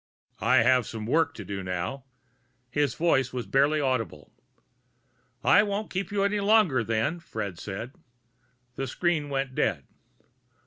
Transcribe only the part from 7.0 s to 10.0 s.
Fred said. The screen went dead.